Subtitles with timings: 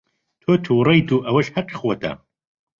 [0.41, 2.11] تۆ تووڕەیت و ئەوەش هەقی خۆتە.